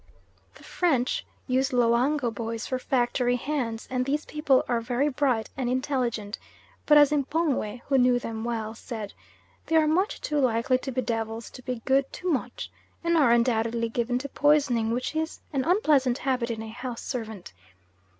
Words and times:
The 0.55 0.63
French 0.63 1.27
use 1.45 1.69
Loango 1.69 2.33
boys 2.33 2.65
for 2.65 2.79
factory 2.79 3.35
hands, 3.35 3.87
and 3.91 4.03
these 4.03 4.25
people 4.25 4.65
are 4.67 4.81
very 4.81 5.09
bright 5.09 5.51
and 5.55 5.69
intelligent, 5.69 6.39
but 6.87 6.97
as 6.97 7.11
a 7.11 7.17
M'pongwe, 7.17 7.81
who 7.85 7.99
knew 7.99 8.17
them 8.17 8.43
well, 8.43 8.73
said: 8.73 9.13
"They 9.67 9.75
are 9.75 9.85
much 9.85 10.19
too 10.19 10.39
likely 10.39 10.79
to 10.79 10.91
be 10.91 11.03
devils 11.03 11.51
to 11.51 11.61
be 11.61 11.83
good 11.85 12.11
too 12.11 12.31
much" 12.31 12.71
and 13.03 13.15
are 13.15 13.29
undoubtedly 13.31 13.89
given 13.89 14.17
to 14.17 14.29
poisoning, 14.29 14.89
which 14.89 15.15
is 15.15 15.39
an 15.53 15.63
unpleasant 15.65 16.17
habit 16.17 16.49
in 16.49 16.63
a 16.63 16.69
house 16.69 17.03
servant. 17.03 17.53